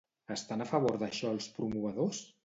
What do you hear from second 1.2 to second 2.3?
els promovedors?